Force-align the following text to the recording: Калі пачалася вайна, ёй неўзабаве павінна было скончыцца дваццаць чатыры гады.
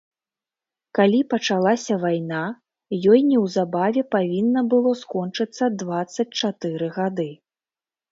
Калі 0.99 1.17
пачалася 1.33 1.97
вайна, 2.05 2.39
ёй 3.15 3.19
неўзабаве 3.27 4.03
павінна 4.15 4.63
было 4.75 4.95
скончыцца 5.03 5.69
дваццаць 5.83 6.27
чатыры 6.43 6.87
гады. 6.97 7.27